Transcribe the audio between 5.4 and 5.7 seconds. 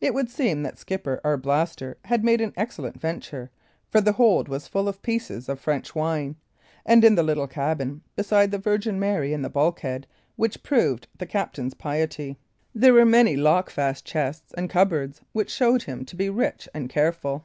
of